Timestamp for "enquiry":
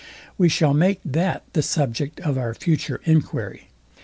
3.05-3.67